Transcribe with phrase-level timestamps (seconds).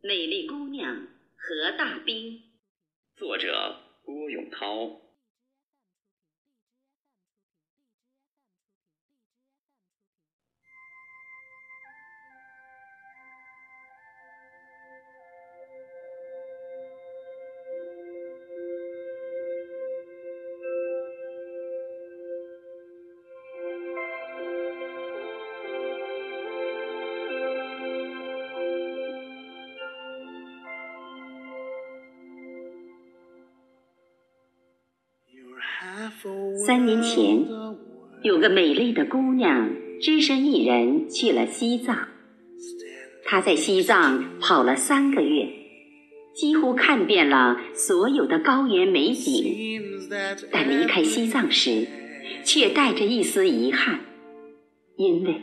[0.00, 2.40] 美丽姑娘何大兵，
[3.16, 5.07] 作者郭永涛。
[36.66, 37.46] 三年前，
[38.22, 42.08] 有个美丽的姑娘只身一人去了西藏。
[43.24, 45.48] 她在西藏跑了三个月，
[46.34, 49.80] 几乎看遍了所有的高原美景。
[50.50, 51.86] 但离开西藏时，
[52.44, 54.00] 却带着一丝遗憾，
[54.96, 55.40] 因为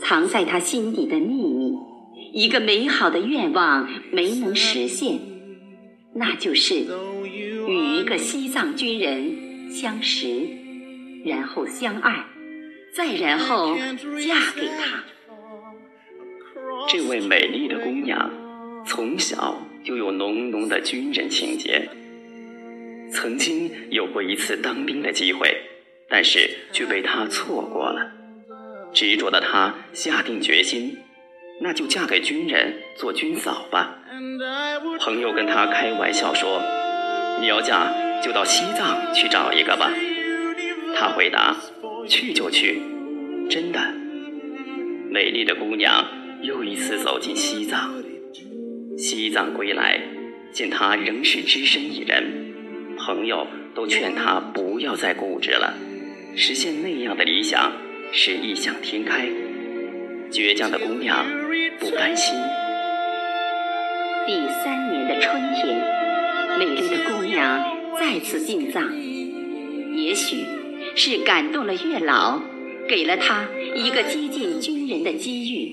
[0.00, 1.74] 藏在她心底的秘密，
[2.32, 5.20] 一个美好的愿望没能实现，
[6.16, 6.84] 那就是
[7.68, 9.53] 与一个西藏军人。
[9.74, 10.28] 相识，
[11.24, 12.26] 然后相爱，
[12.94, 13.76] 再然后
[14.24, 15.02] 嫁给他。
[16.88, 18.30] 这位美丽的姑娘
[18.86, 21.88] 从小就有浓浓的军人情结，
[23.10, 25.60] 曾经有过一次当兵的机会，
[26.08, 28.12] 但是却被她错过了。
[28.92, 30.98] 执着的她下定决心，
[31.60, 33.98] 那就嫁给军人做军嫂吧。
[35.00, 36.62] 朋友跟她开玩笑说
[37.40, 37.92] ：“你要嫁。”
[38.24, 39.92] 就到西藏去找一个吧。
[40.96, 41.54] 他回答
[42.08, 42.80] ：“去就去，
[43.50, 43.78] 真的。”
[45.12, 46.08] 美丽的姑娘
[46.40, 47.92] 又一次走进西藏。
[48.96, 50.00] 西藏归来，
[50.52, 52.54] 见她仍是只身一人，
[52.96, 55.74] 朋友都劝她不要再固执了，
[56.34, 57.72] 实现那样的理想
[58.10, 59.28] 是异想天开。
[60.30, 61.26] 倔强的姑娘
[61.78, 62.34] 不甘心。
[64.26, 65.78] 第三年的春天，
[66.58, 67.72] 美丽的姑娘。
[67.96, 68.92] 再次进藏，
[69.94, 70.44] 也许
[70.96, 72.42] 是感动了月老，
[72.88, 73.46] 给了他
[73.76, 75.72] 一个接近军人的机遇。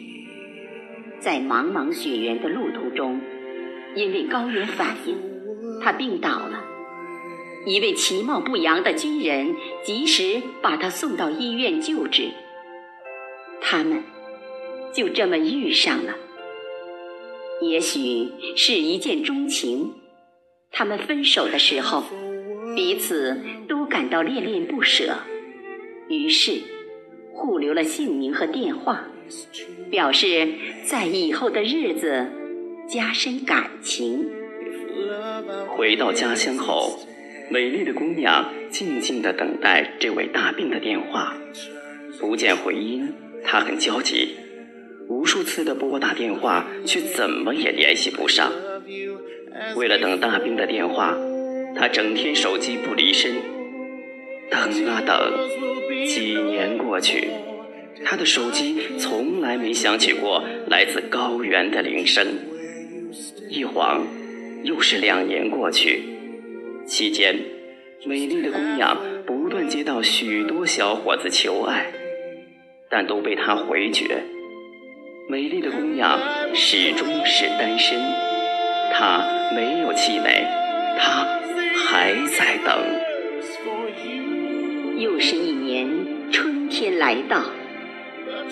[1.20, 3.20] 在茫茫雪原的路途中，
[3.96, 5.18] 因为高原反应，
[5.82, 6.64] 他病倒了。
[7.66, 12.30] 一位其貌不扬的军人及时把他送到医院救治。
[13.62, 14.04] 他们
[14.94, 16.14] 就这么遇上了。
[17.62, 19.94] 也许是一见钟情。
[20.72, 22.04] 他们分手的时候，
[22.76, 23.38] 彼此
[23.68, 25.18] 都感到恋恋不舍，
[26.08, 26.62] 于是
[27.34, 29.06] 互留了姓名和电话，
[29.90, 30.48] 表示
[30.86, 32.26] 在以后的日子
[32.88, 34.30] 加深感情。
[35.68, 37.00] 回到家乡后，
[37.50, 41.36] 美丽的姑娘静静地等待这位大病的电话，
[42.20, 44.36] 不见回音，她很焦急，
[45.10, 48.52] 无数次的拨打电话，却怎么也联系不上。
[49.76, 51.18] 为了等大兵的电话，
[51.76, 53.36] 他整天手机不离身，
[54.50, 55.34] 等啊等，
[56.06, 57.28] 几年过去，
[58.04, 62.28] 他的手机从来没响起过来自高原的铃声。
[63.50, 64.06] 一晃，
[64.64, 66.04] 又是两年过去，
[66.86, 67.36] 期间，
[68.06, 71.92] 美丽的姑娘不断接到许多小伙子求爱，
[72.90, 74.24] 但都被他回绝。
[75.30, 76.20] 美丽的姑娘
[76.54, 78.31] 始终是单身。
[78.94, 80.46] 他没有气馁，
[81.00, 81.40] 他
[81.76, 82.78] 还在等。
[84.98, 85.88] 又是一年
[86.32, 87.44] 春天来到，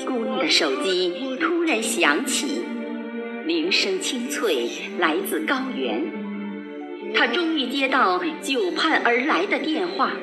[0.06, 2.64] 姑娘的手机突然响起，
[3.46, 4.68] 铃声清脆，
[4.98, 6.02] 来自高原。
[7.14, 10.14] 她终于接到久盼而来的电话。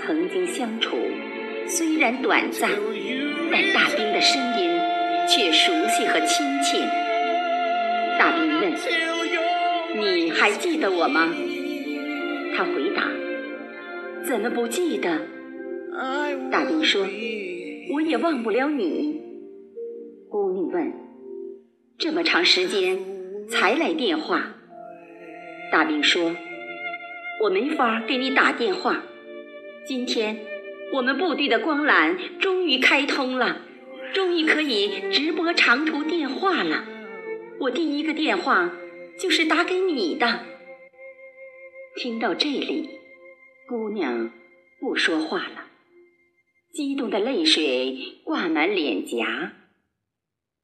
[0.00, 0.96] 曾经相处
[1.66, 2.70] 虽然短暂，
[3.50, 4.70] 但大兵的声音
[5.28, 7.07] 却熟悉和亲切。
[8.18, 8.74] 大兵问。
[9.94, 11.32] 你还记得我吗？
[12.56, 13.08] 他回答
[14.26, 15.20] ：“怎么不记得？”
[16.50, 17.06] 大兵说
[17.94, 19.20] ：“我也忘不了你。”
[20.28, 20.92] 姑娘问
[21.98, 22.98] ：“这么长时间
[23.48, 24.54] 才来电话？”
[25.70, 26.34] 大兵说
[27.42, 29.02] ：“我没法给你打电话。
[29.84, 30.38] 今天
[30.92, 33.62] 我们部队的光缆终于开通了，
[34.12, 36.84] 终于可以直播长途电话了。
[37.60, 38.72] 我第一个电话。”
[39.18, 40.44] 就是打给你的。
[41.96, 42.88] 听到这里，
[43.66, 44.30] 姑娘
[44.78, 45.66] 不说话了，
[46.72, 49.54] 激动的泪水挂满脸颊。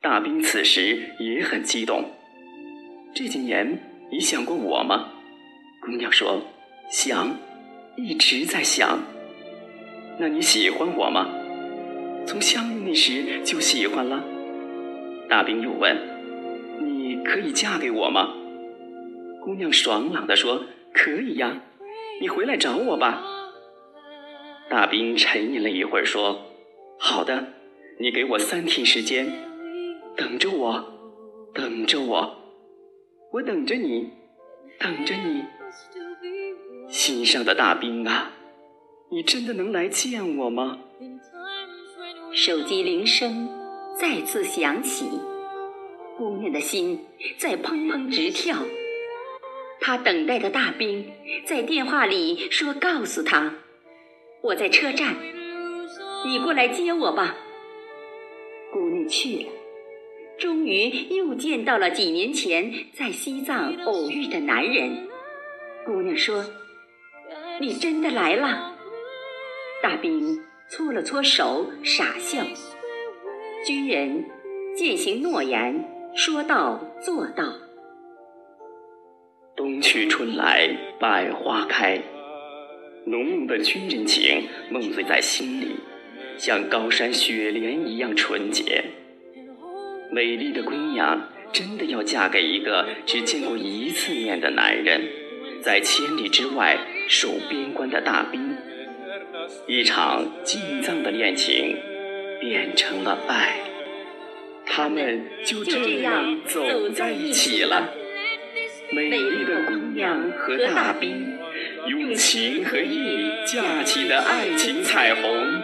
[0.00, 2.12] 大兵此时也很激动。
[3.12, 5.11] 这几年你想过我吗？
[5.81, 6.40] 姑娘说
[6.93, 7.37] ：“想，
[7.97, 9.00] 一直在想。”
[10.20, 11.29] 那你喜欢我吗？
[12.25, 14.25] 从相遇那时就喜欢了。
[15.29, 16.13] 大兵又问。
[17.25, 18.35] 可以嫁给我吗？
[19.43, 21.61] 姑娘爽朗地说：“可以呀，
[22.21, 23.23] 你回来找我吧。”
[24.71, 26.47] 大兵沉吟了一会儿，说
[26.99, 27.49] ：“好的，
[28.00, 29.31] 你给我三天时间，
[30.17, 30.85] 等着我，
[31.53, 32.37] 等着我，
[33.32, 34.11] 我等着你，
[34.79, 35.44] 等着你。
[36.88, 38.32] 心上的大兵啊，
[39.11, 40.79] 你真的能来见我吗？”
[42.32, 43.49] 手机铃声
[44.00, 45.06] 再次响起，
[46.16, 47.06] 姑娘的心
[47.38, 48.56] 在砰砰直跳。
[49.81, 51.12] 她等待的大兵
[51.44, 53.55] 在电话里说：“告诉他。”
[54.43, 55.16] 我在车站，
[56.26, 57.37] 你过来接我吧。
[58.72, 59.46] 姑娘去了，
[60.38, 65.08] 终于又见到了几年前在西藏偶遇的男人。
[65.87, 66.44] 姑娘说
[67.61, 68.76] ：“你真的来了。”
[69.82, 72.43] 大兵搓了搓手，傻笑。
[73.66, 74.25] 军人
[74.76, 75.84] 践行诺言，
[76.16, 77.43] 说到做到。
[79.56, 80.70] 冬去春来，
[81.00, 82.00] 百花开。
[83.06, 85.75] 浓浓的军人情梦醉在心里，
[86.38, 88.84] 像高山雪莲一样纯洁。
[90.12, 95.02] 美丽的姑娘真的要嫁给一个只见过一次面的男人，
[95.62, 96.78] 在千里之外
[97.08, 98.56] 守边关的大兵。
[99.66, 101.76] 一场进藏的恋情
[102.40, 103.58] 变成了爱，
[104.66, 107.93] 他们就这样走在一起了。
[108.93, 111.38] 美丽的姑娘和大兵。
[111.87, 115.62] 用情和义架起的爱情彩虹，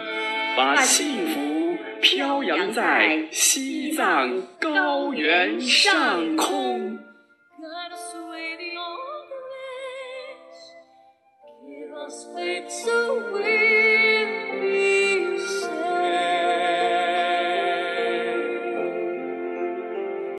[0.55, 6.99] 把幸福飘扬在西藏高原上空。
[11.65, 13.50] Give us faith so we